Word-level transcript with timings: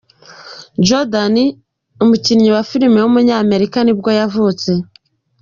Jordan, 0.87 1.35
umukinnyi 2.03 2.49
wa 2.55 2.63
filime 2.69 2.97
w’umunyamerika 3.01 3.77
nibwo 3.83 4.09
yavutse. 4.19 4.71